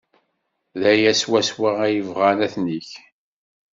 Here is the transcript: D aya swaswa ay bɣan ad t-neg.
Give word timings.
D 0.79 0.81
aya 0.91 1.11
swaswa 1.21 1.69
ay 1.85 1.97
bɣan 2.07 2.37
ad 2.45 2.51
t-neg. 2.53 2.87